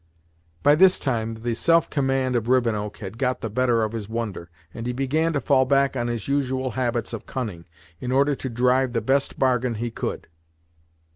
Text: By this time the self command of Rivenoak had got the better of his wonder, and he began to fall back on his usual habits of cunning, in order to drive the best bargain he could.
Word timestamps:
By 0.63 0.73
this 0.73 0.97
time 0.99 1.35
the 1.35 1.53
self 1.53 1.87
command 1.87 2.35
of 2.35 2.47
Rivenoak 2.49 2.97
had 2.97 3.19
got 3.19 3.41
the 3.41 3.51
better 3.51 3.83
of 3.83 3.91
his 3.91 4.09
wonder, 4.09 4.49
and 4.73 4.87
he 4.87 4.93
began 4.93 5.31
to 5.33 5.39
fall 5.39 5.63
back 5.63 5.95
on 5.95 6.07
his 6.07 6.27
usual 6.27 6.71
habits 6.71 7.13
of 7.13 7.27
cunning, 7.27 7.65
in 7.99 8.11
order 8.11 8.33
to 8.33 8.49
drive 8.49 8.93
the 8.93 9.01
best 9.01 9.37
bargain 9.37 9.75
he 9.75 9.91
could. 9.91 10.27